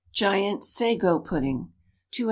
GIANT 0.15 0.63
SAGO 0.63 1.19
PUDDING. 1.19 1.69
2 2.09 2.17
oz. 2.17 2.19